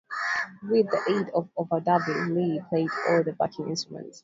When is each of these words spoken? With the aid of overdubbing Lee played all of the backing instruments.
With 0.63 0.89
the 0.89 1.01
aid 1.15 1.29
of 1.35 1.49
overdubbing 1.55 2.33
Lee 2.35 2.59
played 2.71 2.89
all 3.07 3.19
of 3.19 3.25
the 3.25 3.33
backing 3.33 3.69
instruments. 3.69 4.19